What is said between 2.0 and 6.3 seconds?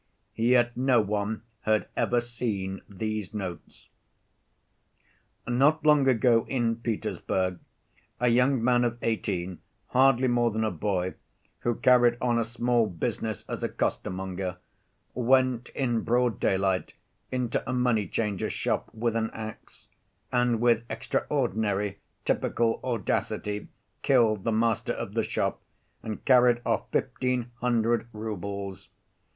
seen these notes. "Not long